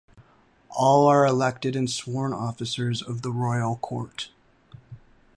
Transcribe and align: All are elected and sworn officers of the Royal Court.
All 0.71 1.05
are 1.05 1.27
elected 1.27 1.75
and 1.75 1.87
sworn 1.87 2.33
officers 2.33 3.03
of 3.03 3.21
the 3.21 3.29
Royal 3.31 3.75
Court. 3.75 4.31